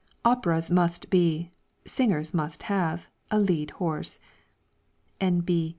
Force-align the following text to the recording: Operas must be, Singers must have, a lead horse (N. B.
Operas 0.25 0.71
must 0.71 1.11
be, 1.11 1.51
Singers 1.85 2.33
must 2.33 2.63
have, 2.63 3.07
a 3.29 3.39
lead 3.39 3.69
horse 3.77 4.17
(N. 5.19 5.41
B. 5.41 5.69